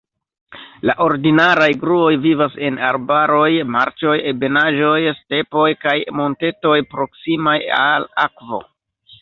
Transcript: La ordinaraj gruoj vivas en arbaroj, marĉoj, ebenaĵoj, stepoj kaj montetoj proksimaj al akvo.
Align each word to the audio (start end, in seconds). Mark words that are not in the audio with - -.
La 0.89 0.93
ordinaraj 1.07 1.67
gruoj 1.83 2.15
vivas 2.23 2.55
en 2.69 2.79
arbaroj, 2.87 3.49
marĉoj, 3.75 4.15
ebenaĵoj, 4.31 4.97
stepoj 5.21 5.69
kaj 5.85 5.97
montetoj 6.23 6.75
proksimaj 6.97 7.59
al 7.83 8.13
akvo. 8.29 8.65